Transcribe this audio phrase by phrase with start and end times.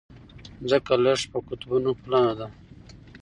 [0.69, 2.47] ځمکه لږه په قطبونو پلنه ده.